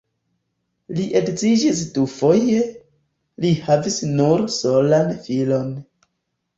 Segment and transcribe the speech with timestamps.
[0.99, 2.65] Li edziĝis dufoje,
[3.45, 5.75] li havis nur solan filon.